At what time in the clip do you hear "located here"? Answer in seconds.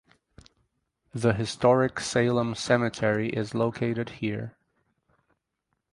3.53-4.57